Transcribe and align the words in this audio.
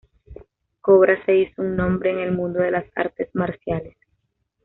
Kobra 0.81 1.23
se 1.27 1.35
hizo 1.35 1.61
un 1.61 1.75
nombre 1.75 2.09
en 2.09 2.17
el 2.21 2.31
mundo 2.31 2.59
de 2.59 2.71
las 2.71 2.85
artes 2.95 3.29
marciales. 3.35 3.95